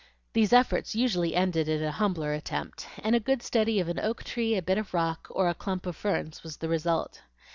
These 0.33 0.51
efforts 0.51 0.95
usually 0.95 1.35
ended 1.35 1.69
in 1.69 1.83
a 1.83 1.91
humbler 1.91 2.33
attempt, 2.33 2.87
and 3.03 3.15
a 3.15 3.19
good 3.19 3.43
study 3.43 3.79
of 3.79 3.87
an 3.87 3.99
oak 3.99 4.23
tree, 4.23 4.57
a 4.57 4.61
bit 4.63 4.79
of 4.79 4.95
rock, 4.95 5.27
or 5.29 5.47
a 5.47 5.53
clump 5.53 5.85
of 5.85 5.95
ferns 5.95 6.41
was 6.41 6.57
the 6.57 6.67
result. 6.69 7.21